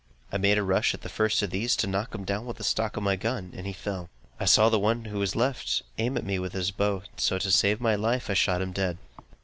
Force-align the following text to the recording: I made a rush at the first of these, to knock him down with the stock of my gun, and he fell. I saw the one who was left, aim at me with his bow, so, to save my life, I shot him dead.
I 0.31 0.37
made 0.39 0.57
a 0.57 0.63
rush 0.63 0.95
at 0.95 1.01
the 1.01 1.09
first 1.09 1.43
of 1.43 1.51
these, 1.51 1.75
to 1.75 1.85
knock 1.85 2.15
him 2.15 2.23
down 2.25 2.47
with 2.47 2.57
the 2.57 2.63
stock 2.63 2.97
of 2.97 3.03
my 3.03 3.15
gun, 3.15 3.53
and 3.55 3.67
he 3.67 3.71
fell. 3.71 4.09
I 4.39 4.45
saw 4.45 4.67
the 4.67 4.79
one 4.79 5.05
who 5.05 5.19
was 5.19 5.35
left, 5.35 5.83
aim 5.99 6.17
at 6.17 6.25
me 6.25 6.39
with 6.39 6.53
his 6.53 6.71
bow, 6.71 7.03
so, 7.17 7.37
to 7.37 7.51
save 7.51 7.79
my 7.79 7.93
life, 7.93 8.27
I 8.27 8.33
shot 8.33 8.63
him 8.63 8.71
dead. 8.71 8.97